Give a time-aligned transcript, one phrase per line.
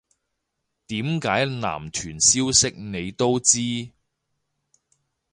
[0.87, 3.91] 點解男團消息你都知